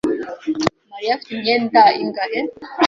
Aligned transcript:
Mariya 0.91 1.11
afite 1.17 1.27
imyenda 1.35 1.83
ingahe? 2.03 2.39